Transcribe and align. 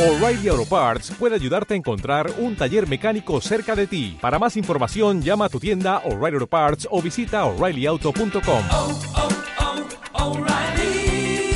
O'Reilly 0.00 0.48
Auto 0.48 0.64
Parts 0.64 1.12
puede 1.18 1.34
ayudarte 1.34 1.74
a 1.74 1.76
encontrar 1.76 2.32
un 2.38 2.56
taller 2.56 2.88
mecánico 2.88 3.38
cerca 3.42 3.76
de 3.76 3.86
ti. 3.86 4.16
Para 4.18 4.38
más 4.38 4.56
información, 4.56 5.20
llama 5.20 5.44
a 5.44 5.48
tu 5.50 5.60
tienda 5.60 5.98
O'Reilly 6.06 6.36
Auto 6.36 6.46
Parts 6.46 6.88
o 6.90 7.02
visita 7.02 7.44
oreillyauto.com. 7.44 8.64
oh, 8.70 8.98
oh, 10.14 10.38
O'Reilly 10.38 11.52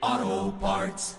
Auto 0.00 0.58
Parts. 0.60 1.16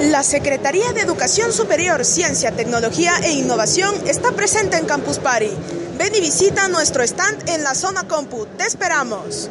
La 0.00 0.22
Secretaría 0.22 0.90
de 0.94 1.02
Educación 1.02 1.52
Superior, 1.52 2.06
Ciencia, 2.06 2.52
Tecnología 2.52 3.12
e 3.22 3.32
Innovación 3.32 3.94
está 4.06 4.32
presente 4.32 4.78
en 4.78 4.86
Campus 4.86 5.18
Party. 5.18 5.50
Ven 5.98 6.14
y 6.14 6.22
visita 6.22 6.68
nuestro 6.68 7.02
stand 7.02 7.50
en 7.50 7.64
la 7.64 7.74
zona 7.74 8.08
Compu. 8.08 8.46
Te 8.56 8.64
esperamos. 8.64 9.50